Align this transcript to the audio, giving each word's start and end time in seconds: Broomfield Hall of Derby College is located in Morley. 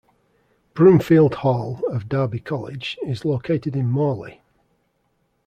Broomfield 0.73 1.35
Hall 1.35 1.79
of 1.89 2.09
Derby 2.09 2.39
College 2.39 2.97
is 3.03 3.23
located 3.23 3.75
in 3.75 3.85
Morley. 3.87 4.41